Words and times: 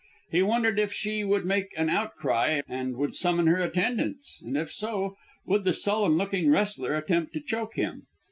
He 0.31 0.41
wondered 0.41 0.79
if 0.79 0.91
she 0.91 1.23
would 1.23 1.45
make 1.45 1.75
an 1.77 1.87
outcry 1.87 2.61
and 2.67 2.97
would 2.97 3.13
summon 3.13 3.45
her 3.45 3.61
attendants, 3.61 4.41
and 4.43 4.57
if 4.57 4.71
so, 4.71 5.15
would 5.45 5.63
the 5.63 5.73
sullen 5.75 6.17
looking 6.17 6.49
wrestler 6.49 6.95
attempt 6.95 7.33
to 7.33 7.39
choke 7.39 7.75
him? 7.75 8.07